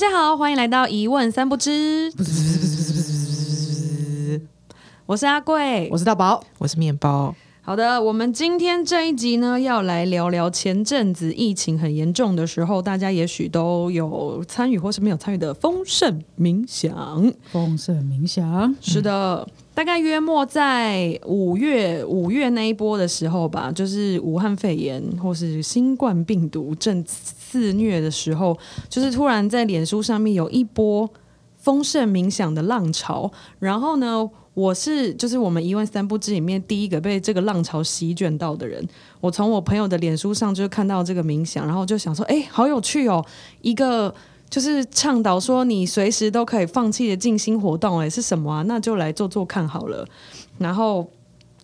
[0.00, 2.10] 家好，欢迎来到一问三不知。
[5.04, 7.34] 我是阿贵，我是大宝，我是面包。
[7.60, 17.30] 好的，我们今天这一集呢，要来聊聊前阵子疫情很严重的时候，大家也许都有参与或是没有参与的丰盛冥想。
[17.52, 27.04] 丰盛冥想，是的，大概约莫在五月五月那一波的时候吧，就是武汉肺炎或是新冠病毒正
[27.50, 28.56] 肆虐的时候，
[28.88, 31.10] 就是突然在脸书上面有一波
[31.56, 34.30] 丰盛冥想的浪潮，然后呢。
[34.52, 38.84] 我是就是我们一万三不知里面第一个被这个浪潮席卷到的人。
[39.20, 43.24] 我从我朋友的脸书上就看到这个冥想，然后就想说，哎，好有趣哦！
[43.62, 44.12] 一个
[44.50, 48.62] 就是倡导说你随时都可以放弃的静心活动，哎，是什么啊？
[48.66, 50.04] 那就来做做看好了。
[50.58, 51.08] 然后。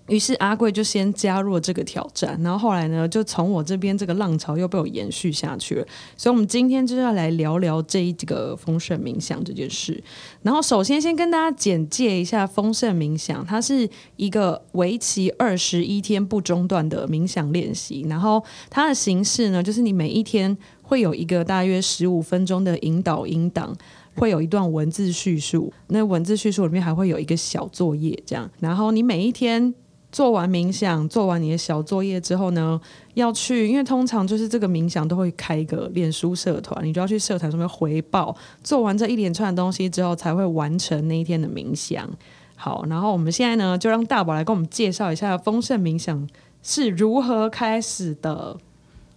[0.09, 5.87] 于是阿贵就先加入了这个挑战，然后后来呢，就从我这边这个浪潮又被我延续下去了。
[6.17, 10.01] 所以，我们今天就是要来聊聊这一个丰盛冥想这件事。
[10.43, 18.07] 然后，首先先跟大家简介一下丰盛冥想，它是一个为期二十一天不中断的冥想练习。
[18.09, 23.75] 然后，它的形式呢，就是你每一天会有一个大约十五分钟的引导引导，
[24.15, 25.73] 会有一段文字叙述。
[25.89, 28.49] 那文字叙述里面还会有一个小作业，这样。
[28.61, 29.75] 然后，你每一天。
[30.17, 32.81] 做完冥想，做完你的小作业之后呢，
[33.13, 38.35] 要去，因为通常就是这个冥想都会开一个脸书社团，你就要去社团上面回报。
[38.65, 42.09] 做完这一连串的东西之后，才会完成那一天的冥想。
[42.55, 46.27] 好，然后我们现在呢，就让大宝来跟我们介绍一下丰盛冥想
[46.63, 48.57] 是如何开始的。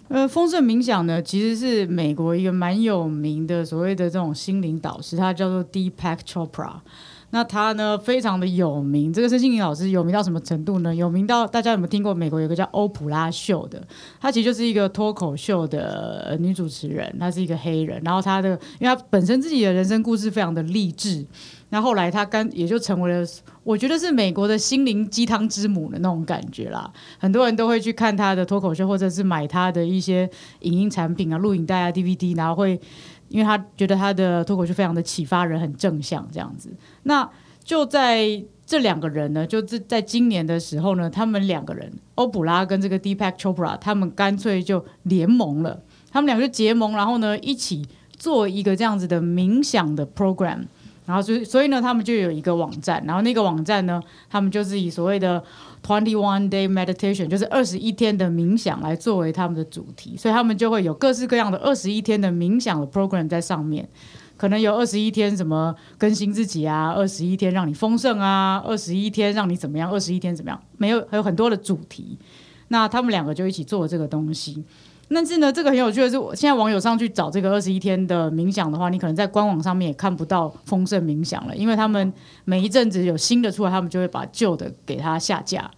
[0.10, 6.74] 呃，丰盛冥想呢，其实是美国一个蛮有名的所谓的这种心灵导师，他叫做 Deepak Chopra。
[7.32, 9.14] 那他呢，非常的有名。
[9.14, 10.94] 这个申心灵老师有名到什么程度呢？
[10.96, 12.14] 有名到大家有没有听过？
[12.14, 13.82] 美国有个叫欧普拉秀的，
[14.20, 17.16] 她其实就是一个脱口秀的女主持人。
[17.20, 18.50] 她是一个黑人，然后她的，
[18.80, 21.26] 因为她本身自己的人生故事非常的励志，
[21.70, 23.24] 那后来她干也就成为了，
[23.64, 26.92] 我觉得是美国的心灵鸡汤之母的那种感觉啦。
[27.20, 30.28] 很多人都会去看她的脱口秀，或者是买她的一些
[30.62, 32.80] 影音产品啊、录影带啊、DVD，然后会。
[33.30, 36.70] 因为他觉得他的脱口秀非常的启发人，很正向这样子。
[37.04, 37.30] 那
[37.64, 45.82] 就在这两个人呢，就在在今年的时候呢，他们两个人，欧普拉跟这个 Deepak Chopra，他们干脆就联盟了。
[46.12, 50.66] 他们两个就结盟，然后呢，一起做一个这样子的冥想的 program。
[51.06, 55.44] 然后所以所以呢，他们就有一个网站，然后那个网站呢，他们就是以所谓的
[55.82, 63.88] twenty one day meditation，就是二十一天的冥想来作为他们的主题，所以他们就会有各式各样的二十一天的冥想的 program 在上面，
[64.38, 72.18] 可能有二十一天什么更新自己啊，二十一天让你丰盛啊，二十一天让你怎么样，二十一天怎么样，没有还有很多的主题，
[72.68, 74.64] 那他们两个就一起做这个东西。
[75.12, 82.14] 但是呢，这个很有趣的是，我现在网友上去找这个二十一天的冥想的话，你可能在官网上面也看不到丰盛冥想了，因为他们
[82.46, 85.70] 每一阵子有新的出来，他们就会把旧的给它下架。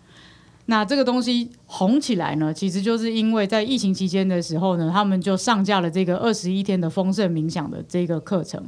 [0.66, 8.62] 那这个东西红起来呢，其实就是因为在疫情期间的时候呢，他们就上架了这个二十一天的丰盛冥想的这个课程。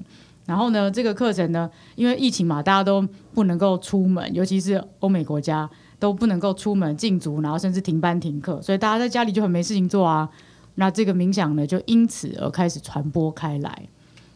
[0.46, 5.70] 然后呢，这个课程呢，因为疫情嘛，大家都不能够出门，尤其是欧美国家
[6.00, 10.30] 都不能够出门禁足，然后甚至停班停课，所以大家在家里就很没事情做啊。
[10.76, 13.88] 那这个冥想呢，就因此而开始传播开来。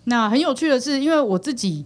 [0.06, 1.86] 那很有趣的是，因为我自己，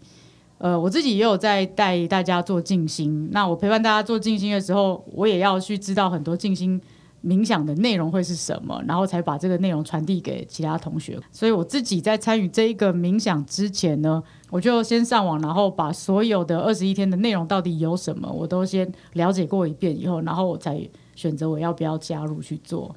[0.58, 3.30] 呃，我自己也有在带大家做静心。
[3.32, 6.80] 那我陪伴大家做静心的时候，我也要去知道很多静心
[7.24, 11.20] 冥想的内容会是什么，然后才把这个内容传递给其他同学。
[11.32, 20.80] 所以我自己在参与这一个冥想之前呢，我就先上网，然后把所有的二十一天的内容到底有什么，我都先了解过一遍以后，然后我才
[21.16, 22.96] 选择我要不要加入去做。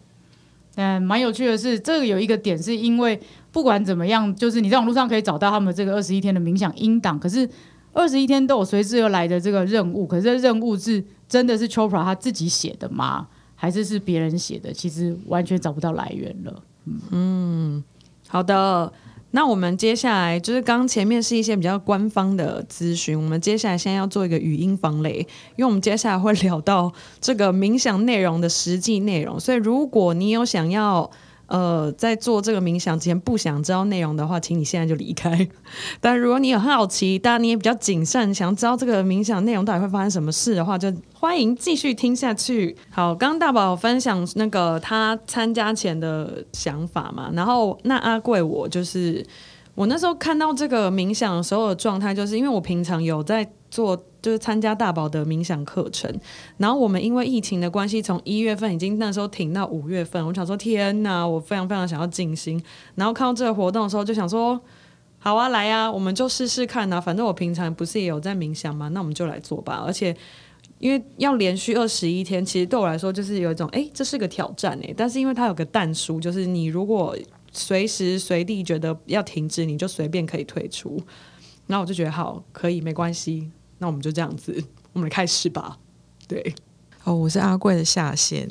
[0.77, 3.21] 嗯，蛮有趣的是，这个有一个点，是因为
[3.53, 7.49] 不管怎么样，就是你在网络上可以找到他们这个二十一天的冥想音档，可是
[7.93, 13.29] 二十一天都有随之而来的这个任务，可是这任务是真的是 Chopra 他自己写的吗？
[13.55, 14.73] 还是是别人写的？
[14.73, 16.63] 其实完全找不到来源了。
[17.11, 17.83] 嗯，
[18.29, 18.93] 好的。
[19.35, 25.19] 那我们接下来就是刚前面是一些比较官方的咨询，我们接下来现在要做一个语音防雷，
[25.57, 31.11] 因为我们接下来会聊到这个冥想内容的实际内容，所以如果你有想要。
[31.47, 35.47] 呃，在做这个冥想之前不想知道内容的话，请你现在就离开。
[36.01, 42.75] 但如果你有好奇，但你也比较谨慎，想知道这个冥想内容到底会发生什么事的话，就欢迎继续听下去。
[42.91, 49.25] 好，刚刚大宝分享那个他参加前的想法嘛，然后那阿贵我就是
[49.75, 54.03] 我那时候看到这个冥想的时候的状态，就是因为我平常有在做。
[54.25, 56.11] 就是参加大宝的冥想课程，
[56.57, 60.27] 然后我们因为疫情的关系，从一月份已经那时候停到五月份。
[60.27, 62.59] 我想说，天哪，我非常非常想要静心。
[62.95, 64.59] 然后看到这个活动的时候，就想说，
[65.19, 66.99] 好啊，来啊，我们就试试看啊。
[66.99, 68.89] 反正我平常不是也有在冥想吗？
[68.95, 69.85] 那我们就来做吧。
[69.87, 70.17] 而且
[70.79, 74.95] 因为要连续二十一天，其实对我来说就是有一种，哎，这是个挑战哎。
[74.97, 77.15] 但是因为它有个淡书，就是你如果
[77.53, 80.99] 随时随地觉得要停止，你就随便可以退出。
[81.67, 83.51] 然后我就觉得好，可以，没关系。
[83.85, 84.65] 那我们就这样子，
[84.95, 85.77] 我们开始吧。
[86.27, 86.55] 对，
[87.05, 88.51] 哦，我是阿贵的下线。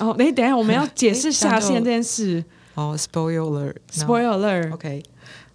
[0.00, 2.44] 哦，哎，等一下我们要 解释下线这件事。
[2.74, 4.72] 哦，spoiler，spoiler。
[4.74, 5.00] OK。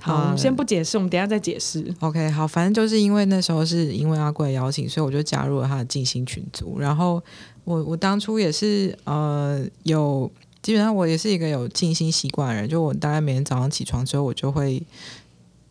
[0.02, 1.94] 好，我们先不解释，我们等下再解释。
[2.00, 6.80] OK，好，反正就是因为那时候是因为阿贵邀请，所以我就加入了他的静心群组。
[6.80, 7.22] 然后
[7.66, 10.32] 我我当初也是呃有，
[10.62, 14.82] 基本上我也是一个有静心习惯的人，就我大概每天早上起床之后，我就会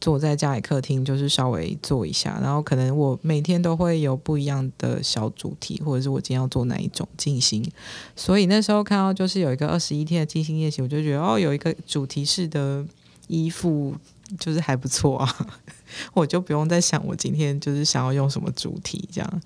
[0.00, 7.68] 坐在家里客厅，就是稍微做一下，然后可能我每天都会有不一样的小主题，或者是我今天要做哪一种静心。
[8.16, 12.84] 所以那时候看到就是有一个二十一天的静心练习，我就觉得哦，有一个主题式的
[13.26, 13.94] 衣服。
[14.38, 15.48] 就是还不错啊，
[16.12, 19.42] 我就不用再想我今天就是想要用什么主题这样。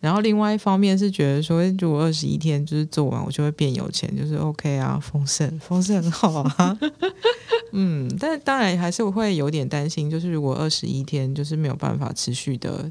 [0.00, 6.78] 然后另外一方面是觉得说，如果二十一天就是做完，我就会变有钱，就是 OK 啊，丰盛，丰盛很好啊。
[7.72, 12.90] 嗯，但是当然还是会有点担心，就是如果二十一天就是没有办法持续的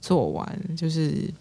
[0.00, 1.32] 做完，就是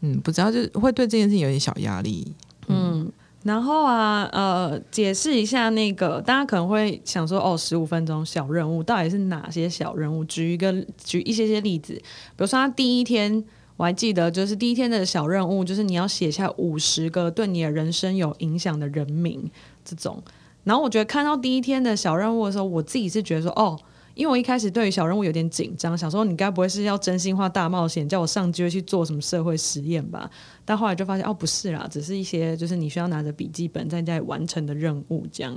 [0.00, 2.32] 嗯，不知道就会对这件事情有点小压力。
[2.66, 3.12] 嗯。
[3.44, 10.24] 然后啊，呃，解释一下那个，大家可能会想说，哦，十五分钟小任务到底是哪些小任务？
[10.24, 12.02] 举一个，举一些些例子，比
[12.38, 13.42] 如说他第一天，
[13.78, 19.50] 我还记得，就是第一天的小任务，就是你要写下五十个对你的人生有影响的人名
[19.82, 20.22] 这种。
[20.64, 23.80] 然后我觉得看到第一天的小任务的时候，我自己是觉得说，哦。
[24.14, 30.28] 因为我一开始对于小任务有点紧张，想说你该不会是要真心话大冒险，叫我上街去做什么社会实验吧？
[30.64, 35.24] 但后来就发现哦，不是啦，只是一些就是你需要拿着笔记本在家里完成的任务。
[35.30, 35.56] 这样，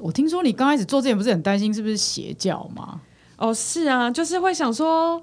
[0.00, 3.00] 我听说你刚开始做之前不是很担心是不是邪教吗？
[3.36, 5.22] 哦，是啊，就是会想说，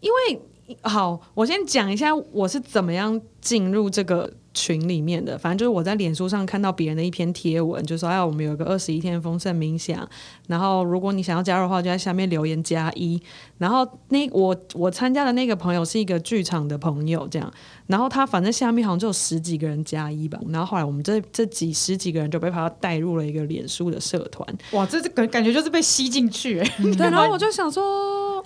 [0.00, 0.40] 因为
[0.82, 4.32] 好，我先讲一下我是怎么样进入这个。
[4.52, 10.06] 群里面的，反正就是我在脸书上看到别人的一篇贴文，就说哎，我们有个二十一天丰盛冥想，
[10.48, 13.22] 然后如果你想要加入的话，就在下面留言加一。
[13.58, 17.48] 然后那我我参加的那个朋友是一个剧场的朋友，这样，
[17.86, 20.36] 然后他反正下面好像就有十几个人加一吧。
[20.48, 24.44] 然后后来我们这这几十几个人就被他带入了一个脸书的社团。
[24.72, 26.76] 哇，这这感感觉就是被吸进去哎。
[26.78, 28.44] 对， 然后我就想说，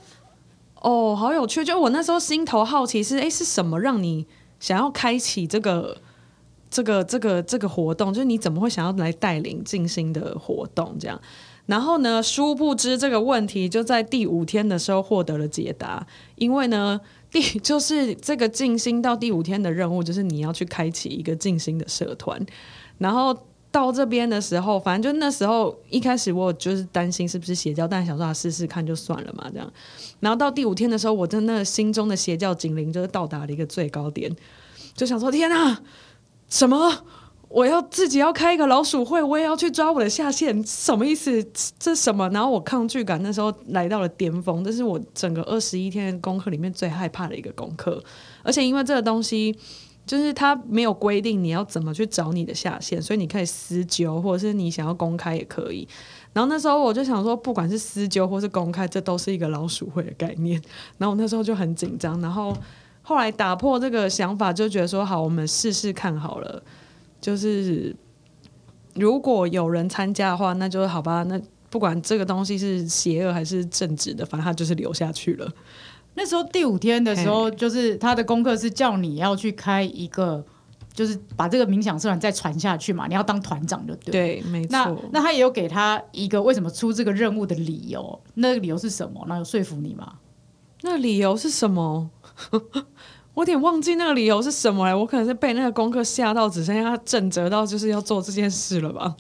[0.85, 1.65] 哦，好有趣。
[1.65, 4.27] 就我那时候心头好奇是，哎，是什么让你？
[4.61, 5.99] 想要开启这个、
[6.71, 10.97] 这个、这个、这个活动，就是你怎么会想要来带领静心的活动？
[10.99, 11.21] 这样，
[11.67, 16.07] 然后呢，殊不知这个问题就在第五天的时候获得了解答。
[16.37, 17.01] 因为呢，
[17.31, 22.45] 第 就是这个静心到第五天的任务，就是你要去开启一个静心的社团。
[22.99, 23.37] 然后
[23.75, 29.69] 到这边的时候，反正就那时候一开始我就是担心是不是邪教，但想说试试看就算了嘛，这样。
[30.21, 34.31] 然后到第五天的时候，我真的心中的邪教警铃就是到达了一个最高点，
[34.95, 35.83] 就想说：天啊，
[36.49, 37.05] 什么？
[37.49, 41.45] 我要自己要开一个老鼠会，我也要去抓我的下线，什么意思？
[41.79, 42.29] 这什么？
[42.31, 48.03] 然后我抗拒感那时候来到了巅峰，这是我整个二十一天的功课里面最害怕的一个功课。
[48.43, 49.57] 而且因为这个东西，
[50.07, 55.89] 就是它没有规定你要怎么去找你的下线，所以你可以私揪，或者是你想要公开也可以。
[56.33, 60.61] 然后那时候我就想说，不管是私纠或是公开，这都是一个老鼠会的概念。
[60.99, 62.21] 然后我那时候就很紧张。
[62.21, 62.57] 然后
[63.03, 66.63] 后来打破这个想法，就觉得说好，我们试试看好了。
[67.21, 67.95] 就是
[68.95, 71.23] 如果有人参加的话，那就好吧。
[71.23, 75.51] 那不管这个东西是邪恶还是正直的，反正他就是留下去了。
[76.15, 80.45] 那时候第五天的时候，就是他的功课是叫你要去开一个。
[80.95, 84.13] 就是把这个冥想社团再传下去嘛，你要当团长就对。
[84.13, 84.71] 对，没错。
[84.71, 89.25] 那那他也有给他一个为什么出这个任务的理由，那个理由是什么？
[89.27, 90.13] 那有说服你吗？
[90.83, 92.09] 那理由是什么？
[93.35, 94.97] 我有点忘记那个理由是什么了。
[94.97, 99.17] 我可能是被那个功课吓到，只剩下正折到就是要做这件事了吧。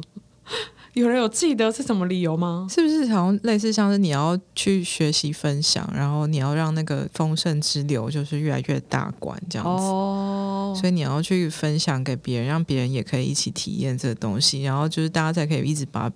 [0.94, 2.66] 有人有记得是什么理由吗？
[2.70, 16.08] 是不是好像类似像是你要去学习分享，然后你要让那个丰盛之流就是越来越大管这样子，所以你要去分享给别人，让别人也可以一起体验这个东西，然后就是大家才可以一直把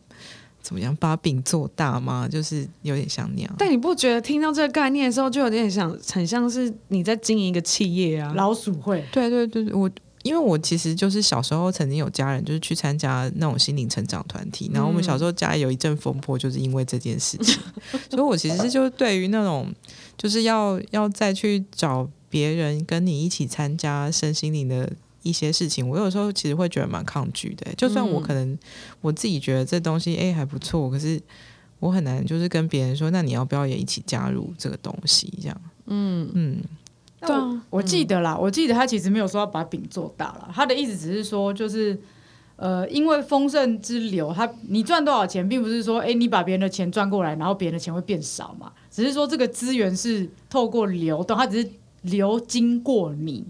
[0.62, 2.28] 怎么样把饼做大吗？
[2.30, 3.52] 就是有点像那样。
[3.58, 8.32] 但你不觉得听到这个概念的时候，就有点想很像是你在经营一个企业啊？
[8.36, 9.04] 老鼠会？
[9.10, 9.90] 对对对，我。
[10.28, 17.58] 因为我其实就是小时候曾经有家人就是去参加那种心灵成长团体，然后我们小时候家里有一阵风波，就是因为这件事情，
[18.10, 19.72] 所以我其实是就对于那种
[20.18, 24.92] 就是要要再去找别人跟你一起参加身心灵的
[25.22, 27.66] 一些事情，我有时候其实会觉得蛮抗拒的。
[27.74, 28.58] 就算我可能
[29.00, 31.18] 我自己觉得这东西哎还不错，可是
[31.80, 35.32] 我很难就是跟别人说，那你要不要也一起加入这个东西？
[35.40, 36.30] 这样，嗯。
[36.34, 36.60] 嗯，
[37.20, 41.98] 对啊，我记得啦，我记得他其实没有说要把饼做大了，他的意思只是说，就是
[42.56, 51.70] 呃，因为丰盛之流，他你赚多少钱，并不是说，哎，你把别人的钱赚过来，然后别人的钱会变少嘛，只是说这个资源是透过流动，它只是
[52.02, 53.44] 流经过你，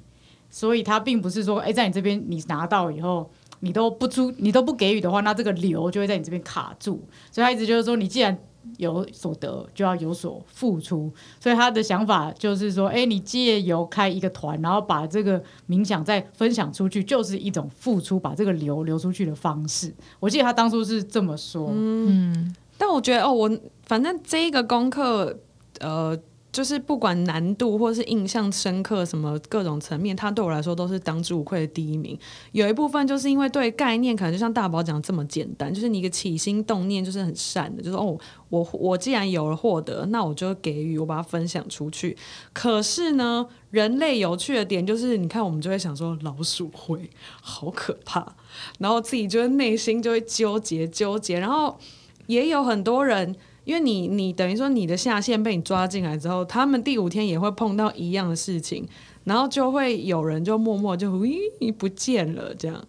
[0.48, 3.30] 所以它并不是说，哎，在你这边你拿到以后。
[3.60, 7.02] 你都不出，你都不给予的话，那这个流就会在你这边卡住。
[7.32, 8.38] 所以他一直就是说，你既然
[8.76, 11.12] 有所得，就要有所付出。
[11.40, 19.94] 所以他的想法就是说，哎，你借由开一个团，然后把这个冥想再分享出去，就是一种付出，把这个流流出去的方式。
[20.20, 21.70] 我记得他当初是这么说。
[21.72, 25.38] 嗯，但我觉得哦，我反正这一个功课，
[25.80, 26.18] 呃。
[26.50, 32.18] 就是不管难度或是印象深刻什么各种层面，它对我来说都是当之无愧的第一名。
[32.52, 42.16] 有一部分就是因为对概念可能就像大宝讲这么简单，就是你一个起心动念就是很善的，就是哦，我我既然有了获得，那我就给予，我把它分享出去。
[42.54, 47.10] 可是呢，人类有趣的点就是，你看我们就会想说老鼠会
[47.42, 48.34] 好可怕，
[48.78, 51.78] 然后自己就会内心就会纠结纠结，然后
[52.26, 53.36] 也有很多人。
[53.68, 58.88] 因为你，你等于说你的下线被你抓进来之后，他们第五天也会碰到一样的事情，
[59.24, 62.82] 然后就会有人就默默就咦不见了这样。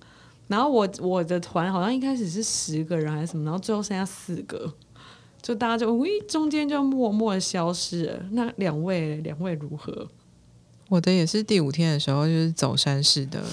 [0.47, 4.73] 然后我我的团好像一开始是十个人还是什么，然后最后剩下四个，
[5.41, 8.25] 就大家就喂中间就默默的消失了。
[8.31, 10.07] 那两位两位如何？
[10.87, 13.43] 我的也是第五天的时候就是走山式的。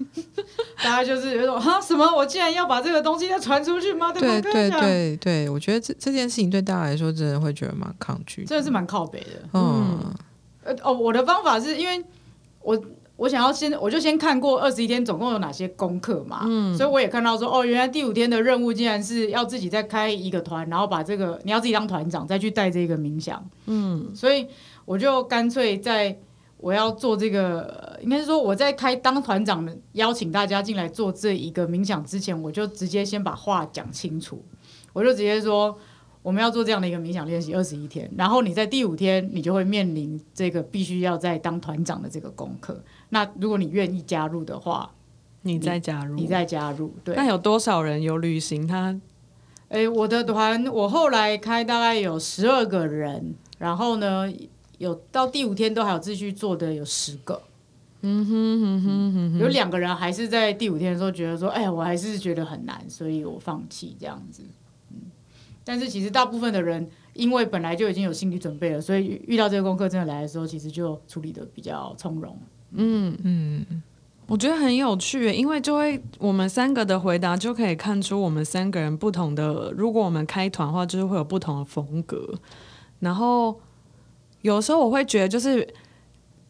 [0.82, 4.12] 大家就是有种哈什么，我竟然要把这个东西再传出去吗？
[4.12, 9.48] 对对对对，我觉得这这件事情对大家来说，真的会觉得蛮抗拒，真的是蛮靠北的。
[9.52, 10.12] 嗯，
[10.64, 12.02] 呃哦，我的方法是因为
[12.62, 12.82] 我
[13.16, 24.46] 我想要先，我就先看过二十一天总共有哪些功课嘛，嗯，所以我也看到说，哦，原来第五天的任务竟然是要自己再开一个团，然后把这个你要自己当团长，再去带这个冥想，嗯，所以
[24.86, 26.18] 我就干脆在。
[26.62, 34.44] 我要做这个，应该是说我在开当团长的邀请大家进来做这一个冥想之前，我就直接先把话讲清楚，
[34.92, 35.78] 我就直接说
[36.20, 42.84] 我们要做这样的一个冥想练习二十一天，然后你在第五天你就会面临这个必须要在当团长的这个功课。
[43.08, 44.90] 那如果你愿意加入的话，
[45.40, 46.92] 你再加入，你再加入。
[47.02, 48.66] 对，那有多少人有旅行？
[48.66, 49.00] 他，
[49.70, 54.30] 哎，我的团我后来开大概有十二个人，然后呢？
[54.80, 57.42] 有到第五天都还有继续做的有十个，
[58.00, 64.42] 嗯哼哼哼哼，有两个人还是在第五天的时候觉得说，哎呀，我还是觉得很难，所以我放弃这样子。
[64.90, 64.96] 嗯，
[65.64, 72.38] 但是其实大部分的人因为本来就已经有心理准备了，所以遇到这个功课真的来的时候，其实就处理的比较从容。
[72.70, 73.82] 嗯嗯，
[74.28, 79.70] 我觉得很有趣，因为就会我们三个的回答就可以看出我们三个人不同的。
[79.76, 82.32] 如果我们开团的话，就是会有不同的风格，
[83.00, 83.60] 然后。
[84.42, 85.66] 有时候我会觉得，就是，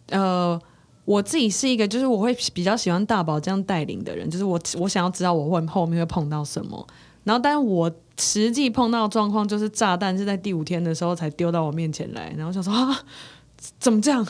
[0.09, 0.61] 呃，
[1.04, 6.87] 我自己是一个，就是我会比较喜欢大宝这样带领的人，就是我我想要知道我会后面会碰到什么，
[7.25, 12.73] 然后，但是我实际碰到状况就是炸弹是在第五天的时候才丢到我面前来，然后想说，
[13.78, 14.26] 怎么这样？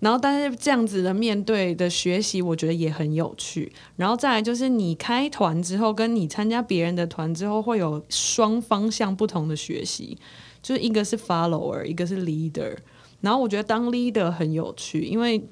[0.00, 3.72] 然后，但是这样子的面对的学习，我觉得也很有趣。
[3.94, 10.18] 然后再来就是你开团之后，跟你参加别人的团之后，会有双方向不同的学习，
[10.60, 12.76] 就是一个是 follower，一个是 leader。
[13.22, 15.42] 然后我觉得当 leader 很有趣，因为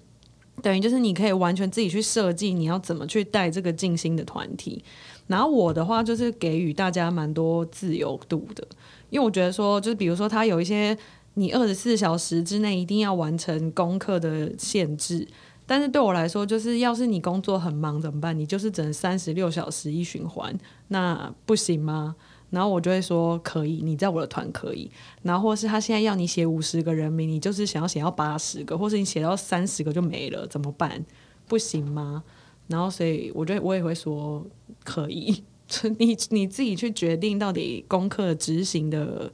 [0.60, 4.84] 等于就是你可以完全自己去设计你要怎么去带这个静心的团体。
[5.26, 8.66] 然后我的话就是给予大家蛮多自由度的，
[9.08, 10.94] 因为我觉得说，就是比如说他有一些
[11.34, 15.24] 你二十四小时之内一定要完成功课的限制，
[15.64, 18.36] 但是对我来说，就是要是你工作很忙怎么办？
[18.36, 20.52] 你就是只能三十六小时一循环，
[20.88, 22.16] 那不行吗？
[22.50, 24.90] 然后我就会说可以，你在我的团可以。
[25.22, 31.04] 然后或是他现在要你写五十个人名，你就是想要写到八十个，或是你写到三十个就没了，怎么办？
[31.46, 32.22] 不行吗？
[32.66, 34.46] 然后所以我觉得我也会说
[34.84, 35.42] 可以，
[35.98, 39.32] 你你自己去决定到底功课执行的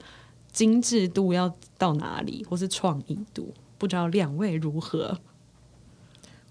[0.53, 5.19] 精致度要到哪里，或是创意度，不知道两位如何？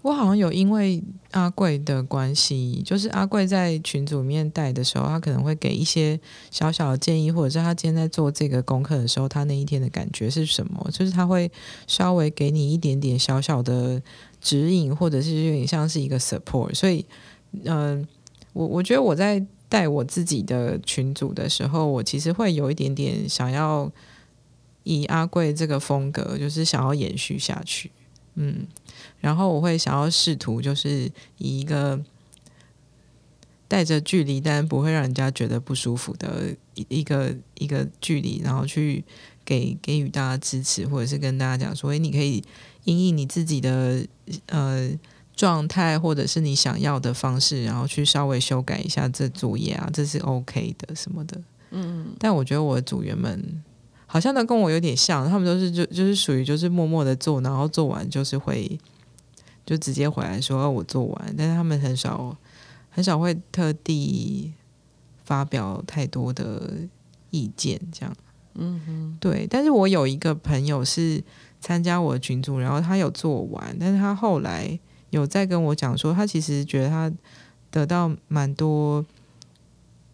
[0.06, 10.88] 我好像有因为阿贵的关系，就是阿贵在群组里面带的时候，他可能会给一些小小的建议，或者是他今天在做这个功课的时候，他那一天的感觉是什么？
[10.92, 11.50] 就是他会
[11.88, 14.00] 稍微给你一点点小小的
[14.40, 16.72] 指引，或者是有点像是一个 support。
[16.72, 17.04] 所以，
[17.64, 18.06] 嗯，
[18.52, 23.90] 我我觉得我在带我自己的群组的时候，我其实会有一点点想要
[24.84, 27.90] 以阿贵这个风格，就是想要延续下去。
[28.36, 28.66] 嗯，
[29.20, 32.00] 然后我会想要试图，就是以一个
[33.68, 36.54] 带着距离，但不会让人家觉得不舒服的
[36.88, 39.04] 一个一个距离，然后去
[39.44, 42.44] 给给予大家支持，或者是跟大家讲说，诶，你可以
[42.84, 44.06] 因应你自己的
[44.46, 44.90] 呃
[45.34, 51.40] 状态，或者是你想要的方式，然后去稍微修改一下这作业啊，这是 OK 的什么的。
[51.70, 53.62] 嗯，但我觉得我的组员们
[54.06, 58.78] 好像都跟我有点像，他们都是就就是属于就是默默的做，然后做完就是会
[59.64, 62.36] 就直接回来说、哦、我做完，但是他们很少
[62.90, 64.52] 很少会特地
[65.24, 66.72] 发表太多的
[67.30, 68.16] 意见，这样。
[68.54, 69.46] 嗯哼，对。
[69.50, 71.22] 但是我有一个朋友是
[71.60, 74.78] 参加我的群组，然后他有做完，但是他后来
[75.10, 77.12] 有在跟我讲说，他其实觉得他
[77.70, 79.04] 得到蛮多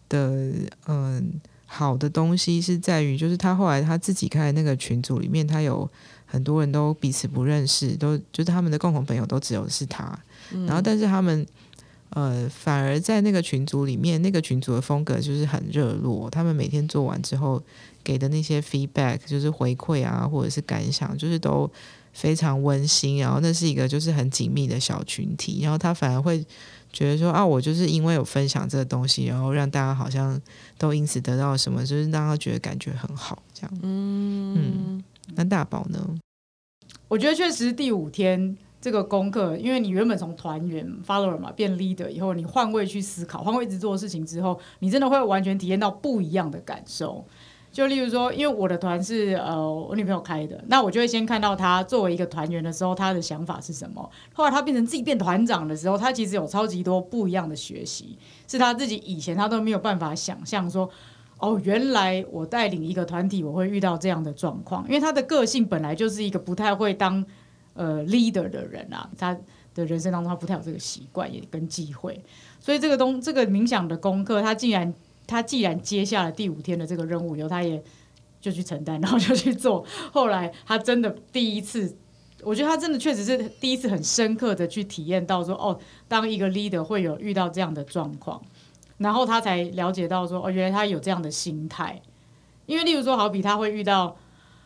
[0.09, 0.51] 的
[0.87, 1.39] 嗯
[1.73, 5.89] 好的东西，是在于就是他后来他自己开的那个群组里面，他有
[6.25, 10.17] 很多人都彼此不认识，都就是他们的共同朋友都只有是他，
[10.67, 11.45] 然后但是他们。
[12.15, 16.29] 呃，反而在那个群组里面，那个群组的风格就是很热络。
[16.29, 17.59] 他们每天做完之后
[18.03, 21.67] 给的那些 feedback，就是回馈啊，或者是感想，就是都
[22.13, 23.17] 非常温馨。
[23.17, 25.61] 然后那是一个就是很紧密的小群体。
[25.63, 26.45] 然后他反而会
[26.93, 30.39] 觉得说啊，我就是因为有分享这个东西，然后让大家好像
[30.77, 33.41] 都因此得到什么，就是让他觉得感觉很好。
[33.53, 35.03] 这样，嗯嗯。
[35.35, 35.99] 那大宝呢？
[37.07, 38.55] 我觉得确实第五天。
[38.83, 47.25] 这个功课，因为你原本从团员 follower 嘛变 leader 以后，你换位去思考，换位一直做事情之后，你真的会完全体验到不一样的感受。
[47.73, 54.09] 就例如说，因为我的团是呃我女朋友开的，那我就会先看到他作为一个团员的时候，他的想法是什么。
[54.31, 60.89] 后来他变成自己变团长的时候，他其实有超级多不一样的学习，是他自己以前他都没有办法想象说，
[61.39, 67.25] 哦，原来我带领一个团体我会遇到这样的状况，因为他的个性本来就是一个不太会当。
[67.75, 69.35] 呃，leader 的人啊，他
[69.73, 72.23] 的人生当中他不太有这个习惯，也跟机会，
[72.59, 74.93] 所以这个东这个冥想的功课，他竟然
[75.25, 77.81] 他既然接下了第五天的这个任务由，他也
[78.41, 79.85] 就去承担，然后就去做。
[80.11, 81.95] 后来他真的第一次，
[82.41, 88.41] 我觉得他真的确实是第一次很深刻的去体验到说，哦，当一个 leader 会有遇到这样的状况，
[88.97, 92.01] 然后他才了解到说，哦，原来他有这样的心态。
[92.65, 94.15] 因为例如说，好比他会遇到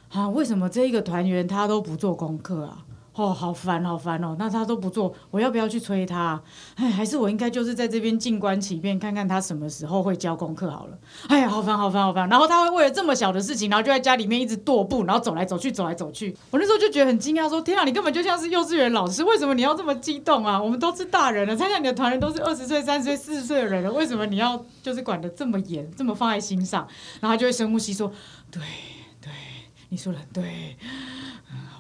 [0.10, 2.86] 啊，为什么这一个团员他都不做功课啊？
[3.18, 4.36] 哦，好烦，好烦哦！
[4.38, 6.40] 那他都不做，我要不要去催他？
[6.76, 10.98] 哎，还是我应该就是在这边静观其变，看看他什么时候会交功课好了。
[11.28, 12.30] 哎呀，好烦，好烦，好烦！
[12.30, 16.38] 然后他会为了这么小的事情，然后就在家里面一直踱步，然后走来走去，走来走去。
[16.52, 20.62] 我那时候就觉得很惊讶，说：天啊，你根本就像是幼稚园老师，为什么你要这么激动啊？
[20.62, 26.88] 我们都是大人了，参加你的团员都是二十岁、三十岁、四十岁的人了，为什么你要就是管得这么严，这么放在心上？
[27.20, 28.12] 然后他就会深呼吸说：
[28.52, 28.62] 对，
[29.20, 29.32] 对，
[29.90, 30.78] 你说的对。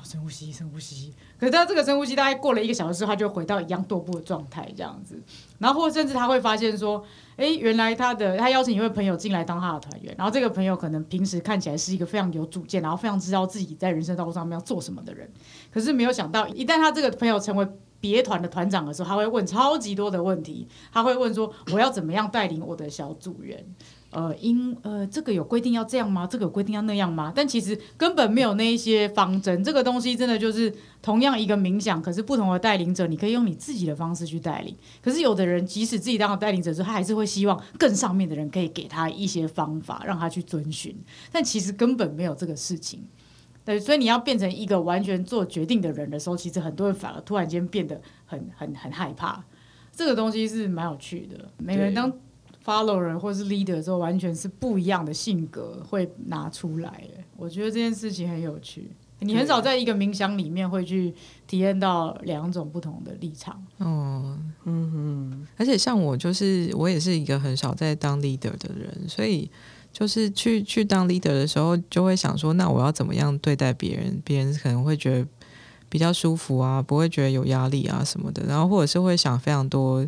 [0.08, 1.13] 深呼吸，深呼吸。
[1.38, 5.22] 可是他这个深呼吸大概过了一个小时之后，他就回到一样踱步的状态，这样子。
[5.60, 7.04] 然后甚至他会发现说，
[7.36, 15.30] 哎，原来他的他邀请一位朋友进来当他的团员，然后这个朋友可能平时看起来是一个非常有主见，然后非常知道自己在人生道路上面要做什么的人。
[15.72, 17.67] 可是没有想到，一旦他这个朋友成为
[18.00, 20.67] 别团的团长的时候，他会问超级多的问题。
[20.93, 23.65] 他会问说，我要怎么样带领我的小组员？
[24.18, 26.26] 呃，因呃，这个有规定要这样吗？
[26.26, 27.32] 这个有规定要那样吗？
[27.36, 29.64] 但其实根本没有那一些方针。
[29.64, 34.76] 这个东西真的就是同样一个冥想，可是不同的带领者，你可以用你自己的方式去带领。
[35.04, 40.98] 可是有的人即使自己当了带领者之后，他还是会希望更上面的人可以给他一些方法，让他去遵循。
[41.32, 43.04] 但其实根本没有这个事情。
[43.64, 49.44] 对，所以你要变成一个完全做决定的人的时候，其实很多人反而突然间变得很很很害怕。
[49.96, 51.52] 这个东西是蛮有趣的。
[51.60, 52.12] 每个人当。
[52.68, 57.02] Follower 或是 leader 之后，完全是不一样的性格会拿出来。
[57.38, 58.92] 我觉得这件事情很有趣。
[59.20, 61.12] 你很少在一个冥想里面会去
[61.48, 63.56] 体验到两种不同的立场。
[63.78, 65.48] 哦，嗯哼。
[65.56, 69.50] 而且像我，就是我也是一个很少在当 leader 的人，所以
[69.92, 74.22] 就是去去当 leader 的时候，就会想说，那我要怎么样对待别人？
[74.24, 75.28] 别人可能会觉得
[75.90, 78.44] 比较舒服啊，不会觉得有压力啊什么的。
[78.46, 80.08] 然后或者是会想非常多。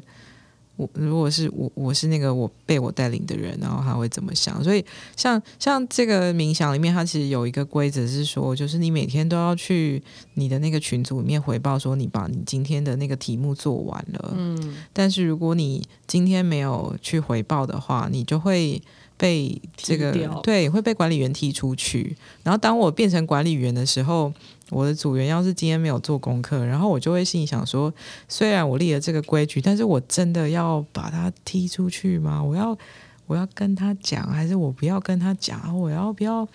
[0.79, 4.63] 我如果是我，我是那个我被我带领的人，然后他会怎么想？
[4.63, 4.83] 所以
[5.17, 10.01] 像像这个冥想里面，它其实有一个规则是说，就是你每天都要去
[10.35, 14.33] 你的那个群组里面回报说，你把你今天的那个题目做完了。
[14.37, 18.81] 嗯，但是如果你今天没有去回报的话，你就会
[19.17, 22.15] 被这个对会被管理员踢出去。
[22.43, 24.33] 然后当我变成管理员的时候。
[24.71, 27.93] 我的组员要是今天没有做功课，然后我就会心里想说：
[28.27, 32.43] 虽然我立了这个规矩，但是我真的要把他踢出去吗？
[32.43, 32.77] 我要
[33.25, 35.77] 我要跟他讲，还是我不要跟他讲？
[35.77, 36.47] 我要不要？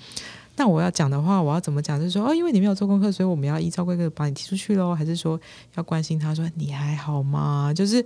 [0.57, 1.99] 那我要讲的话，我要怎么讲？
[1.99, 4.95] 就是说，哦，因为你没有做功课，所以我们要依照规则把你踢出去喽？
[4.95, 5.41] 还是说
[5.75, 7.73] 要关心他说你还好吗？
[7.75, 8.05] 就是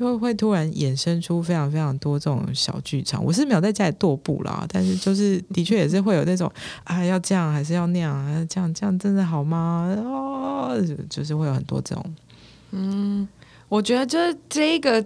[0.00, 3.22] 就会突然衍生出非常非常多这种小剧场。
[3.22, 6.50] 我是没有在家里踱步啦，但是就是的确也是会有那种
[6.84, 8.46] 啊，要这样还是要那样啊？
[8.48, 9.94] 这样这样真的好吗？
[10.02, 10.74] 哦，
[11.10, 12.14] 就是会有很多这种。
[12.70, 13.28] 嗯
[13.68, 15.04] 我觉得就是这个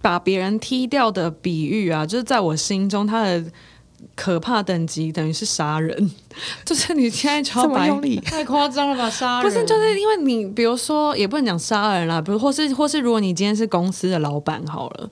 [0.00, 3.44] 把别人踢掉的比喻啊，就是在我心中他的
[4.14, 6.10] 可怕等级等于是杀人，
[6.64, 9.10] 就是你现在就要这么把用力，太夸张了吧？
[9.10, 15.10] 杀人不是，就是因为你，比如说，也不能讲杀人啦，比如或是或是，如果你今天是公司的老板好了，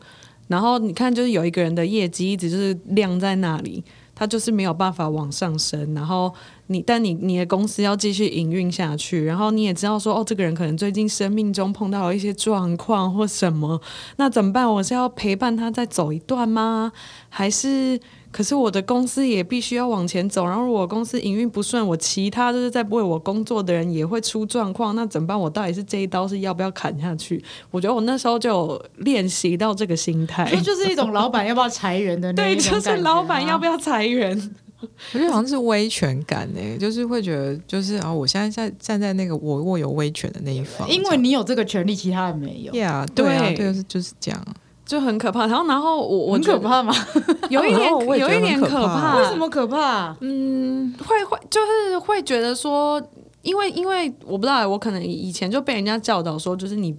[0.48, 3.83] 然后你看，就是有一个人的业绩一直就是晾在那里，
[4.14, 6.33] 他就是没有办法往上升，然后
[6.68, 13.80] 你，但你你的公司要继续营运下去，然后你也知道说，哦，这个人可能最近生命中碰到了一些状况或什么，
[14.16, 14.70] 那怎么办？
[14.70, 16.92] 我是要陪伴他再走一段吗？
[17.28, 18.00] 还是？
[18.35, 25.38] 可是我的公司也必须要往前走，然后如果公司营运不顺，我其他就是在为我工作的人也会出状况，那怎么办？
[25.38, 27.40] 我到底是这一刀是要不要砍下去？
[27.70, 34.37] 我觉得我那时候就有练习到这个心态，这 就是一种老板要不要裁员的那对，就是老板啊要不要裁员？
[34.81, 44.44] 我觉得好像是威权感呢、就是会觉得就是啊，我现在在站在那个我握有威权的那一方，因为你有这个权利，其他人没有，呀对啊，对对，就是就是这样。
[44.87, 45.47] 就很可怕。
[45.47, 46.94] 然后，然后我我很可怕吗？
[47.51, 50.16] 有一点 有一点可怕怕，为什么可怕？
[50.20, 53.01] 嗯，会会就是会觉得说，
[53.42, 56.94] 因为因为我不知道，我可能以前就被人家教导说，就是你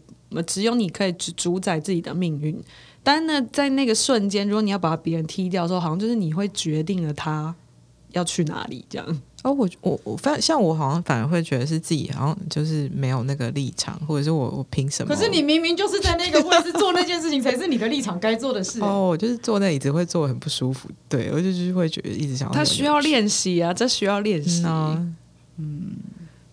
[0.46, 2.60] 只有你可以主主宰自己的命运。
[3.04, 7.54] 但是呢，在那个瞬间，如果你要把别人踢掉的时候，好像就是你会决定了他
[8.14, 9.22] 要去哪里，这样。
[9.46, 15.14] 哦，我我我反像我好像反而会觉得是自己好像就是没有那个立场，或者是我我凭什么？
[15.14, 18.82] 可是你明明就是在那个位置做那件事情， 才是你的立场该做的事。
[18.82, 24.64] 哦，我就是坐那椅子会坐很不舒服，对我就是会觉得一直想他需要练习啊，这需要练习。
[24.64, 25.08] 嗯啊
[25.58, 25.92] 嗯，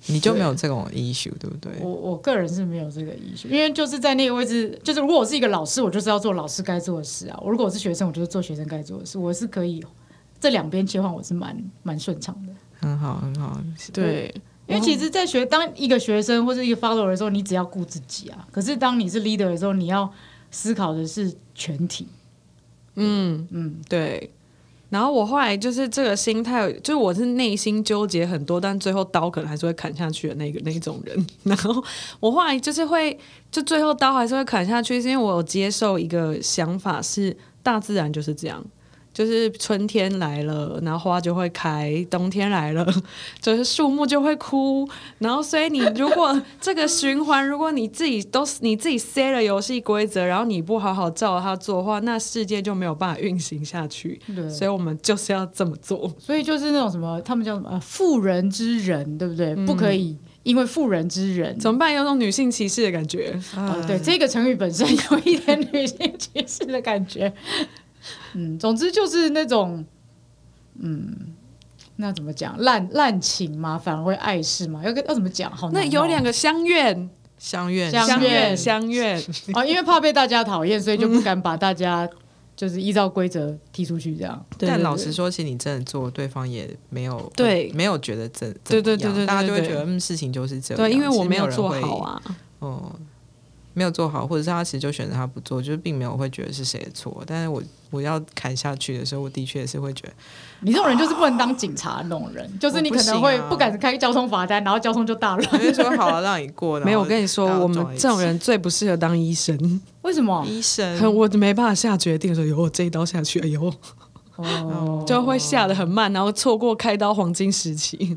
[0.09, 1.73] 你就没有这种 issue 对不对？
[1.81, 9.19] 我我个人是没有这个 issue，，因为就是在那个位置，就是如果我是一个老师，我就是要做老师该做的事啊；我如果我是学生，我就是做学生该做的事。
[9.19, 9.83] 我是可以
[10.41, 12.53] 这两边切换，我是蛮蛮顺畅的。
[12.83, 13.59] 很好很好，
[13.93, 14.35] 对，
[14.67, 18.47] 因为其实，在学当一个学生或者一个 follower 的时候，你只要顾自己啊。
[18.51, 20.13] 可是当你是 leader 的时候，你要
[20.51, 22.07] 思考的是全体。
[22.97, 24.31] 嗯嗯，对。
[24.91, 31.27] 然后我后来就是这个心态，就是我是内心纠结很多，但最后刀可能还是会砍下去的那个那种人。
[31.45, 31.83] 然后
[32.21, 33.19] 我后来就是会，
[33.51, 38.63] 就最后刀还是会砍下去，是因为我有接受一个想法是，大自然就是这样。
[39.13, 42.87] 就是春天来了，然后花就会开；冬天来了，
[43.41, 44.89] 就是树木就会枯。
[45.19, 54.21] 然后，所以你如果这个循环，如果你自己都你自己 set 了游戏规则，然后你不好好照它做的话，那世界就没有办法运行下去。
[54.35, 56.11] 对，所以我们就是要这么做。
[56.19, 59.55] 所以就是那种什么，他们叫什么呃妇人之仁，对不对？
[59.67, 61.59] 不可以因为妇人之仁。
[61.59, 61.93] 怎么办？
[61.93, 63.39] 有种女性歧视的感觉。
[63.57, 67.33] 哦，对，这个成语本身有一点女性歧视的感觉。
[68.35, 69.85] 嗯，总之就是那种，
[70.79, 71.35] 嗯，
[71.97, 72.57] 那怎么讲？
[72.59, 74.83] 滥滥情嘛，反而会碍事嘛？
[74.85, 75.51] 要跟要怎么讲？
[75.55, 79.23] 好难、那有两个个相怨，相怨相相怨，相怨。
[79.55, 82.09] 哦，因为怕被大家讨厌，所以就不敢把大家
[82.55, 84.45] 就是依照规则踢出去，这样。
[84.59, 90.77] 对但对对老实说，其实你真的做，对方也没有对没有觉得怎对怎么样对对对对大家就会对觉得嗯，事情就是这样。
[90.77, 92.23] 对，因为我没有做好，啊。
[92.61, 92.93] 哦，
[93.75, 97.23] 没有做好，或者是他其实就选择他不做，就是并没有会觉得是谁的错。
[97.27, 100.13] 但是我我要砍下去的时候，我的确是会觉得，
[100.61, 105.75] 你这种人就是不能当警察那种人，就是你可能会不敢开交通罚单，然后交通就大乱。
[105.75, 106.79] 说好了，让你过。
[106.81, 109.81] 没有，我跟你说我们这种人最不适合当医生。
[110.03, 110.45] 为什么？
[110.47, 113.73] 医生很我没办法下决定，说有这一刀下去，哎呦，
[114.37, 118.17] 哦，就会下的很慢，然后错过开刀黄金时期。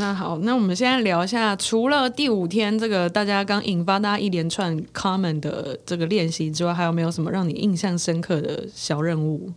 [0.00, 9.52] 那好，那我们现在聊一下，除了第五天这个大家刚引发大家一连串 common 的这个练习之外，还有没有什么让你印象深刻的小任务？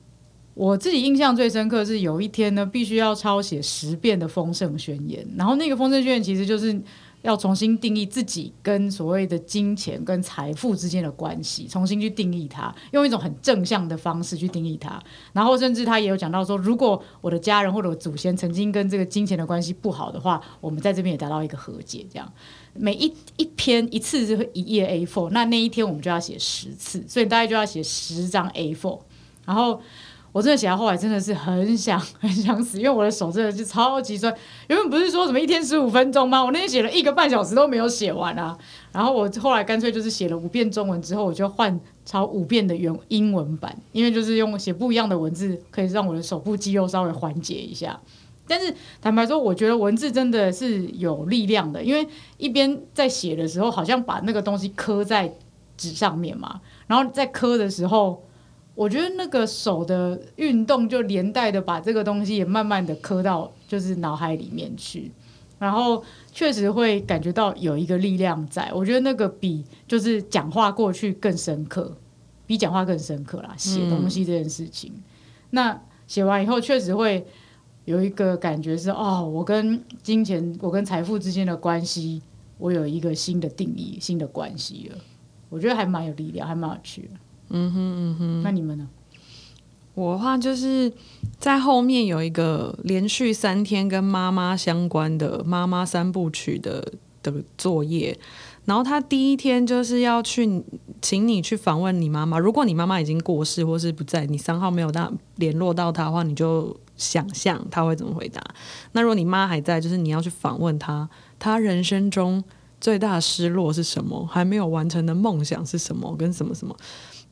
[0.53, 6.77] 我自己印象最深刻是有一天呢，必须要抄写十遍的丰盛宣言，然后那个丰盛宣言其实就是
[7.23, 15.01] 要重新定义自己跟所谓的金钱跟财富之间的关系，重新去定义它，用一种很正向的方式去定义它。
[15.33, 22.05] 然后甚至他也有讲到说，如果我的家人或者我祖先曾经跟这个金钱的关系不好的话，我们在这边也达到一个和解。
[22.11, 22.31] 这样
[22.73, 28.99] 每一一篇一次就会一页 A4，那那一天我们就要写十次，所以大概就要写十张 A4，
[29.45, 29.81] 然后。
[30.33, 34.35] 我真的写到后来真的是很想很想死，因为我的手真的是超级酸。
[34.67, 36.43] 原本不是说什么一天十五分钟吗？
[36.43, 38.57] 我那天写了一个半小时都没有写完啊。
[38.91, 47.99] 然后我后来干脆就是写了五遍中文之后，我就换抄五遍的原英文版，因为就是用写不一样的文字，可以让我的手部肌肉稍微缓解一下。
[48.47, 52.05] 但是坦白说，我觉得文字真的是有力量的，因为
[52.37, 55.31] 一边在写的时候，好像把那个东西刻在
[55.77, 58.21] 纸上面嘛，然后在刻的时候，
[58.75, 65.11] 我觉得那个手的运动就连带的把这个东西也慢慢的刻到就是脑海里面去，
[65.59, 71.95] 然后确实会感觉到有一个力量在，我觉得那个比就是讲话过去更深刻，
[72.45, 74.91] 比讲话更深刻啦，写东西这件事情，
[75.51, 77.25] 那写完以后确实会。
[77.85, 82.21] 有一个感觉是哦，我跟金钱、我跟财富之间的关系，
[82.57, 84.97] 我有一个新的定义、新的关系了。
[85.49, 87.09] 我觉得还蛮有力量，还蛮有趣的。
[87.49, 88.43] 嗯哼嗯哼。
[88.43, 88.87] 那你们呢？
[89.95, 90.91] 我的话就是
[91.37, 98.17] 在后面有一个连续三天跟妈妈相关的妈妈三部曲的的作业。
[98.65, 100.63] 然后他第一天就是要去
[101.01, 102.39] 请你去访问你妈妈。
[102.39, 108.41] 如果你妈妈已经过世或是不在，你三号没有到联络到她的话，你就想象他会怎么回答。
[108.93, 112.41] 那如果你妈还在，就是你要去访问她，她人生中
[112.79, 114.25] 最大的失落是什么？
[114.25, 116.15] 还没有完成的梦想是什么？
[116.15, 116.73] 跟什么什么？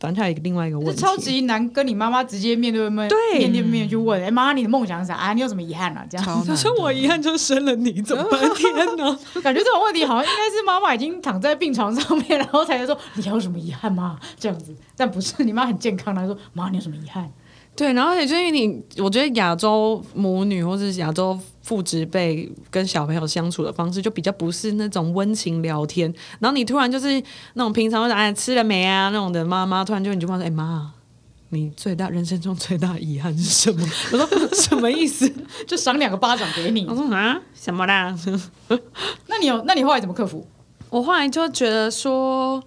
[0.01, 4.19] 反正还有一个另外一个问题，超级难跟你妈妈直接面对面，对，面对面去问。
[4.19, 5.13] 哎，妈妈，你的梦想是啥？
[5.13, 6.03] 啊，你有什么遗憾啊？
[6.09, 8.39] 这样，他说我遗憾就生了你，怎么办？
[8.55, 14.19] 天哪， 感觉这种问题好像应该是妈妈已经躺在病床上面，然后才说你有什么遗憾吗？
[14.39, 17.31] 这样子，但不是，你妈很健康，她说妈，你有什么遗憾？
[17.73, 26.13] 对，然后也就因为你，我觉得亚洲母女或者亚洲父职辈跟小朋友相处的方式，就比较不是那种温情聊天。
[26.39, 27.07] 然后你突然就是
[27.53, 30.91] 那种平常会说哎吃了没啊那种的妈妈，突然就你就问说哎妈，
[31.49, 33.81] 你最大人生中最大遗憾是什么？
[34.11, 35.31] 我说什么意思？
[35.65, 36.85] 就赏两个巴掌给你。
[36.85, 38.15] 我说啊什么啦？
[39.27, 40.45] 那你有那你后来怎么克服？
[40.89, 42.61] 我后来就觉得说。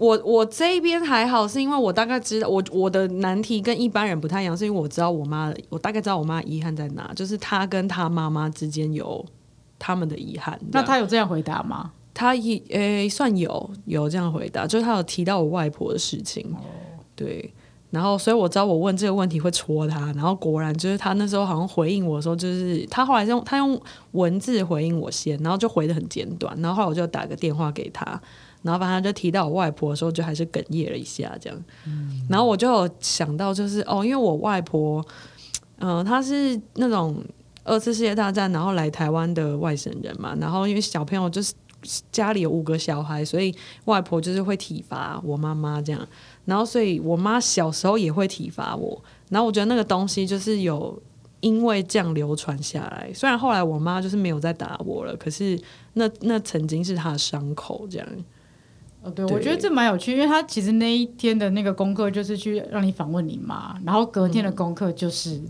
[0.00, 9.22] 我我这一边还好，是因为我大概知道我我的难题跟一般人不太一样，是因为我知道我妈，我大概知道我妈遗憾在哪，就是她跟她妈妈之间有
[9.78, 10.58] 他们的遗憾。
[10.72, 11.92] 那她有这样回答吗？
[12.14, 16.50] 她一诶算有有这样回答，就是她有提到我外婆的事情。
[16.54, 16.64] 哦，
[17.14, 17.52] 对，
[17.90, 23.78] 然后所以我知道我问这个问题会戳她，然后果然就是她那时候好像回应我的时候，就是她后来用她用
[24.12, 28.18] 文字回应我先，然后就回的很简短，然后后来我就打个电话给她。
[28.62, 31.64] 然后反正就提到我外婆的时候，就还是哽咽了一下这样。
[32.28, 35.04] 然后我就想到，就是哦，因为我外婆，
[35.78, 37.24] 嗯，她是那种
[37.64, 40.36] 二次世界大战然后来台湾的外省人嘛。
[40.38, 41.54] 然后因为小朋友就是
[42.12, 43.54] 家里有五个小孩，所以
[43.86, 46.06] 外婆就是会体罚我妈妈这样。
[46.44, 49.02] 然后所以我妈小时候也会体罚我。
[49.30, 51.02] 然后我觉得那个东西就是有
[51.40, 53.10] 因为这样流传下来。
[53.14, 55.58] 虽然后来我妈就是没有再打我了，可是
[55.94, 58.06] 那那曾经是她的伤口这样。
[59.02, 65.40] 哦，对，我觉得这蛮有趣，因为他其实那一天的那个功课就是去让你访问你妈，然后隔天的功课就是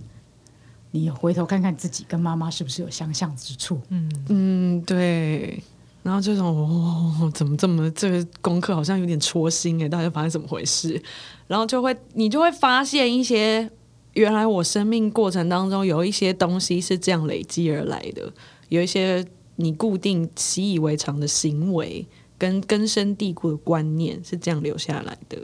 [0.92, 3.80] 你回头看看自己跟妈妈是不是有相像之处。
[3.88, 5.62] 嗯嗯，对。
[6.02, 11.02] 然后这种哦，怎么这么这个功课好像有点戳心哎，到底发生怎么回事？
[11.46, 13.68] 然后就会你就会发现一些
[14.14, 18.32] 原来我生命过程当中有一些东西是这样累积而来的，
[18.70, 19.22] 有一些
[19.56, 22.06] 你固定习以为常的行为。
[22.40, 25.37] 跟根深蒂固的观念是这样留下来的，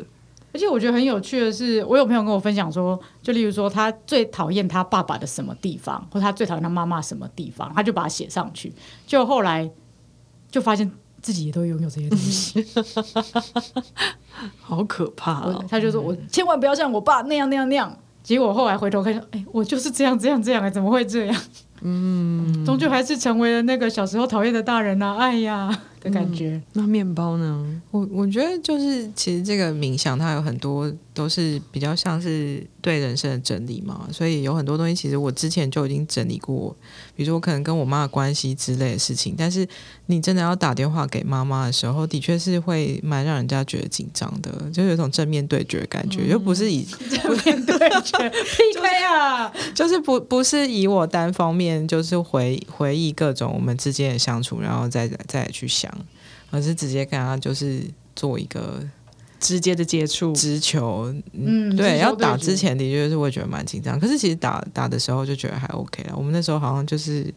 [0.55, 8.73] 而且我觉得很有趣的是，我有朋友跟我分享说，就例如说他最讨厌他爸爸的什么地方，或他最讨厌他妈妈什么地方，他就把它写上去，
[9.07, 9.71] 就后来
[10.51, 12.65] 就发现自己也都拥有这些东西，
[14.59, 15.53] 好可怕！
[15.69, 21.43] 他就说我千万不要像我爸那样那样那样，结果后来回头看，哎，我就是这样这样这样，怎么会这样？
[21.83, 25.17] 嗯，终究还是成为了那个小时候讨厌的大人呐！
[25.21, 25.83] 哎呀。
[26.07, 27.83] 的感觉，那面包呢？
[27.90, 36.77] 我我觉得就是，其实这个冥想它有很多都是比较像是对人生的整理嘛，所以有很多东西其实我之前就已经整理过，
[37.17, 39.35] 比如说我可能跟我妈的关系之类的事情。
[39.37, 39.67] 但是
[40.05, 55.91] 你真的要打电话给妈妈的时候，的确是会蛮让人家觉得紧张的，就有一种正面对决的感觉，又不是以正面对决 PK 啊，就是不不是以我单方面就是回回忆各种我们之间的相处，然后再再去想。
[56.53, 57.83] 而是直接跟他就是
[58.15, 58.81] 做一个
[59.38, 66.14] 直接的接触，直球，嗯，对，要打之前的确是会觉得蛮紧张，可是其实打打的时候就觉得还 OK 了。
[66.16, 67.33] 我们那时候好像就是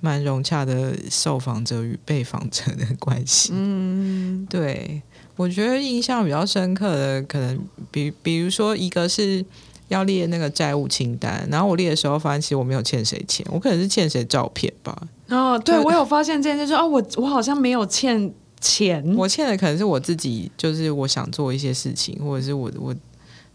[0.00, 5.02] 蛮融洽的受访者与被访者的关系，嗯，对，
[5.36, 7.58] 我觉得印象比较深刻的可能
[7.90, 9.44] 比比如说一个是
[9.88, 14.96] 要列那个债务清单，然后我列的时候发现其实我没有欠谁钱，我可能是欠谁照片吧。
[15.28, 22.94] 哦，对，我有发现这件事，说哦，我我好像没有欠钱，我欠的可能是我自己，就是我想做一些事情，或者是我我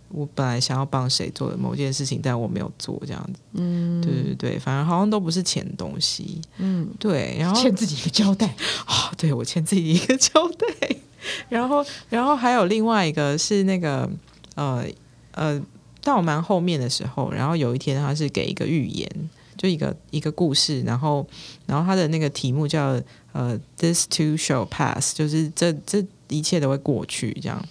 [0.09, 3.39] 我本来想要帮谁做的某件事情，但我没有做这样子。
[3.53, 6.41] 嗯，对对对，反正好像都不是钱东西。
[6.57, 8.47] 嗯， 对，然后欠自己一个交代
[8.85, 10.95] 啊，对我欠自己一个交代。
[11.49, 14.07] 然后，然后还有另外一个是那个
[14.53, 14.85] 呃
[15.31, 15.59] 呃，
[16.01, 19.09] 到蛮后面的时候，然后有一天他是给一个预言，
[19.57, 21.25] 就一个一个故事，然后
[21.65, 23.01] 然后他的那个题目叫
[23.35, 27.61] 呃，This too shall pass，就是这这一切都会过去，这样。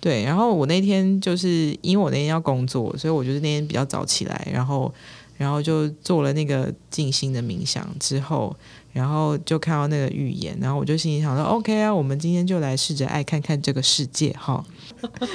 [0.00, 4.92] 对，然后我那天就是因为我那天要工作，所以我就是那天比较早起来，然后
[5.36, 8.56] 然后就做了那个静心的冥想之后，
[8.94, 14.64] 然后就看到那个预言，然后我就心里想说，OK 啊，我们今天就来试着爱看看这个世界哈。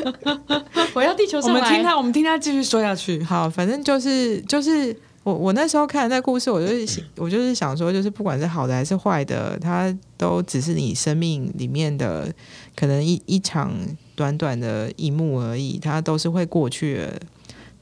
[0.96, 3.24] 我要地球我上来，们听他，我们听他继续说下去。
[3.24, 4.94] 好，反正就是就是
[5.28, 12.34] 我我那时候看那故事，我就是我就是想说，就是不管是好的还是坏的，它都只是你生命里面的
[12.78, 13.74] 可能一一场
[14.16, 17.22] 短短的一幕而已，它都是会过去的。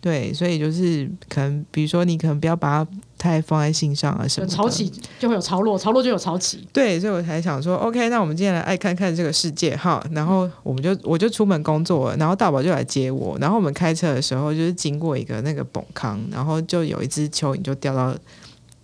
[0.01, 4.53] 对，所以就是可能，比如说你可能不要把它太放在心上啊什么的。
[4.53, 6.67] 潮起就会有潮落，潮落就有潮起。
[6.71, 10.05] 对，所以我才想说，OK，那我们今天来爱看看这个世界哈。
[10.11, 13.37] 然后我们就我就出门工作了，然后大宝就来接我。
[13.39, 18.15] 然后我们开车的时候，就是经过一个那个崩坑，然后就有一只蚯蚓就掉到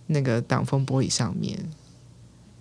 [0.08, 1.58] 那个挡风玻璃上面，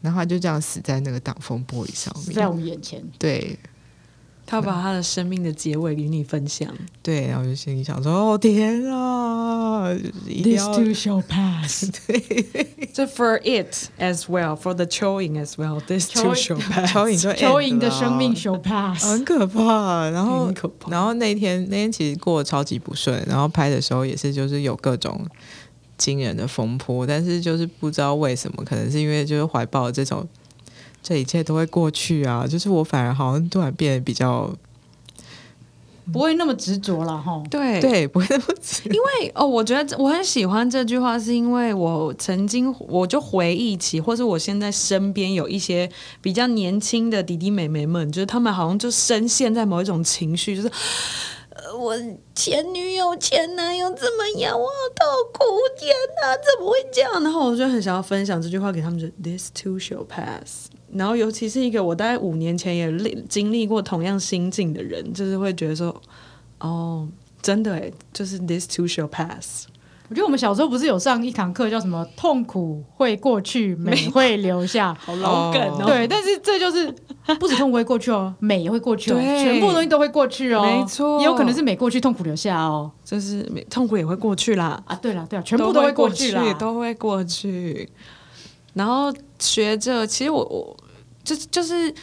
[0.02, 2.54] 然后它就这样死在那个挡风玻璃上面在我。
[2.54, 3.58] 们眼前，对
[4.52, 6.70] 他把他的生命的结尾与你分享。
[7.02, 11.90] 对，然后就心里想说，哦天啊，就是一定要 shall pass。
[12.06, 12.20] 对
[12.94, 15.80] 这 for it as well, for the 蚯蚓 as well.
[15.88, 16.94] This too 蚯 shall pass.
[16.94, 19.06] 蚯蚓就蚯 end 蚓的生命 shall pass。
[19.06, 20.10] 很可怕。
[20.10, 25.26] 然后很可怕然后那天那天其实过得超级不顺，然后拍的时候也是就是有各种
[25.98, 30.28] 惊人的风波，但是就是不知道为什么，可能是因为就是怀抱这种
[31.04, 34.54] 这一切都会过去啊，就是我反而好像突然变得比较
[36.12, 37.42] 不会那么执着了哈。
[37.50, 45.90] 对对，不会那么直因为哦，我觉得我很喜欢这句话，是因为我曾经我就回忆起，或是我现在身边有一些
[46.22, 50.72] 比较年轻的弟弟妹妹们，就是他们好像就深陷在某一种情绪，就是。
[51.54, 51.94] 呃，我
[52.34, 54.58] 前女友、前男友怎么样？
[54.58, 55.44] 我好痛苦！
[55.78, 57.22] 天哪，怎么会这样？
[57.22, 60.70] 然后我就很想要分享这句话给他们，就 This too shall pass。
[60.94, 66.02] 然后，尤其是一个我大概五年前也历经历过同样心境的人，就是会觉得说，
[66.60, 67.08] 哦，
[67.42, 69.68] 真的哎，就是 this too shall pass。
[70.10, 75.86] 我觉得我们小时候不是有上一堂课叫什么“痛苦会过去，美会留下 好老梗哦，”？
[75.88, 76.94] 对，但是这就是
[77.40, 82.92] 不止痛苦会过去哦，美也会过去哦，全部东西都会过去哦，没错也有可能是美过去，痛苦留下哦。
[83.06, 86.54] 就是没痛苦也会过去啦，啊，对了对了，全部都会过去啦。
[86.56, 87.90] 都会过去。
[88.74, 90.78] 然后学着，其实我我
[91.24, 91.94] 就就是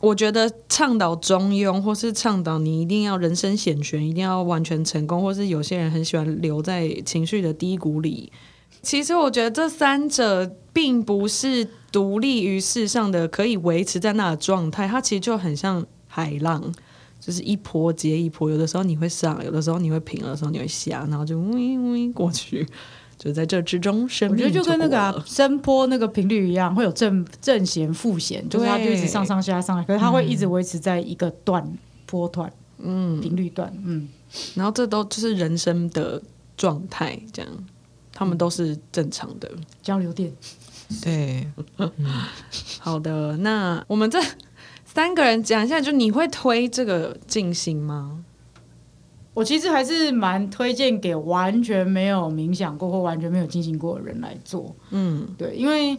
[0.00, 8.32] 我觉得倡导中庸，或是倡导你一定要人生险悬，一定要完全成功，或是有些人很喜欢留在情绪的低谷里。
[8.82, 16.72] 其实我觉得这三者并不是独立于世上的可以维持在那的状态，它其实就很像海浪，
[17.20, 18.50] 就是一波接一波。
[18.50, 22.66] 有的时候你会上，有的时候你会平，有的时候你会下，然后就微微过去。
[23.22, 31.64] 就在这之中，生命我觉得就跟那个、声波那个频率一样，会有正正弦、负弦，就是它就一直上上下下上来，可是它会一直维持在一个段
[32.04, 34.08] 波段，嗯，频率段，嗯，
[34.56, 36.20] 然后这都就是人生的
[36.56, 37.48] 状态，这样
[38.12, 39.48] 他们都是正常的。
[39.80, 40.32] 交流电。
[41.00, 41.46] 对，
[42.80, 44.20] 好的，那我们这
[44.84, 48.24] 三个人讲一下，就你会推这个静心吗？
[49.34, 55.96] 我其实还是蛮推荐给完全没有冥想过或完全没有进行过的人来做，嗯，对，因为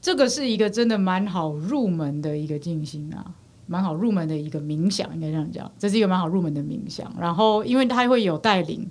[0.00, 3.34] 这个是一个真的蛮好入门的一个静心啊，
[3.66, 7.12] 蛮好入门的一个冥想，应该这样讲，这是一个蛮好入门的冥想。
[7.20, 8.90] 然后，因为它会有带领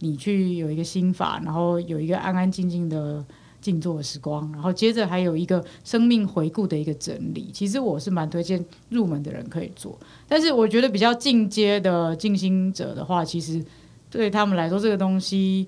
[0.00, 3.24] 你去有一个心法，然后有一个安安静静的
[3.66, 7.50] 静坐的时光，然后接着还有一个生命回顾的一个整理。
[7.52, 9.98] 其实我是蛮推荐入门的人可以做，
[10.28, 13.60] 但是我觉得比较进阶的静心者的话，其实
[14.08, 15.66] 对他们来说，这个东西，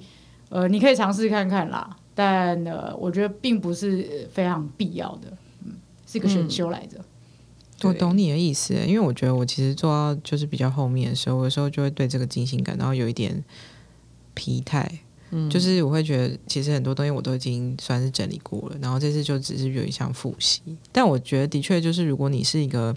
[0.48, 1.96] 呃，你可以尝试看看啦。
[2.14, 5.72] 但呃，我觉得并不是非常必要的，嗯，
[6.06, 7.04] 是一个选修来着。
[7.82, 13.44] 我懂你的意思，因为我觉得我其实做到就是比较后面的时候，有时候就会对这个进行感到有一点
[14.34, 15.00] 疲态。
[15.50, 20.62] 就是我会觉得，其实很多东西我都已经算是整理过了，然后这次就只是有一项复习。
[20.90, 22.96] 但我觉得的确就是，如果你是一个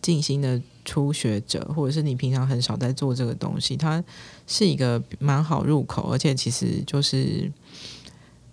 [0.00, 4.02] 静心的初学者，或者是你平常很少在做这个东西，它
[4.46, 7.50] 是一个蛮好入口，而且其实就是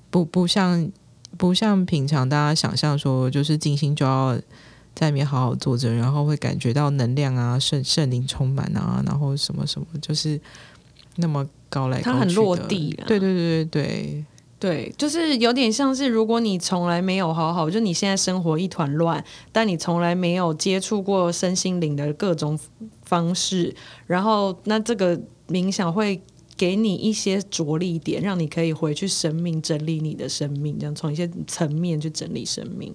[0.10, 0.92] 不不像
[1.38, 4.40] 不像平常大家想象说，就是静心就要
[4.96, 10.40] 在里面好好坐着，然后会感觉到能量啊、圣圣灵充满啊，然后什么什么，就是
[11.16, 14.26] 那么高来高去它很落地啊对对对对对，
[14.60, 22.60] 对，就是有点像是，如果你从来没有好好，就你现在生活一团乱，但你从来没有接触过身心灵的各种
[23.04, 23.74] 方式，
[24.06, 25.18] 然后那这个
[25.48, 26.22] 冥想会
[26.58, 32.94] 给你一些着力点，让你可以回去生命整理你的生命，这样从一些层面去整理生命，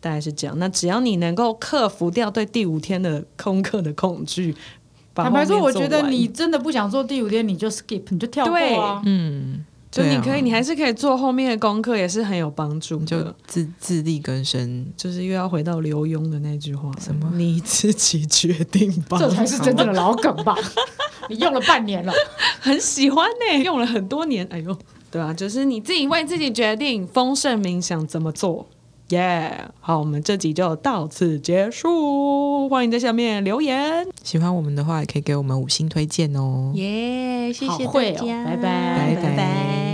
[0.00, 0.58] 大概是这样。
[0.58, 4.83] 那只要你能够克服掉对第五天的空课的恐惧，把
[5.14, 9.00] 坦白说，我觉得你真的不想做第五天，你就 skip，你就跳过啊。
[9.04, 13.34] 嗯，就你可以，你还是可以做后面的功课，也是很有帮助你就。
[13.46, 14.86] 自自力更生。
[14.96, 19.16] 就是又要回到刘墉的那句话，什么你自己决定吧。
[19.18, 20.56] 这才是真正的老梗吧？
[21.30, 22.12] 你用了半年了，
[22.60, 24.46] 很喜欢呢、用了很多年。
[24.50, 24.76] 哎呦，
[25.10, 28.66] 对啊，就是你自己为自己决定丰盛冥想怎么做。
[29.10, 32.68] 耶、好，我们这集就到此结束。
[32.68, 34.06] 欢迎在下面留言。
[34.22, 36.72] 喜欢我们的话，也可以给我们五星推荐哦。
[36.74, 39.93] 耶、谢谢会哦拜拜拜拜